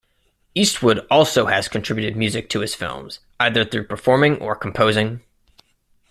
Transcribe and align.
Eastwood 0.55 1.05
also 1.11 1.45
has 1.45 1.67
contributed 1.67 2.15
music 2.17 2.49
to 2.49 2.61
his 2.61 2.73
films, 2.73 3.19
either 3.39 3.63
through 3.63 3.85
performing 3.85 4.39
or 4.39 4.55
composing. 4.55 5.21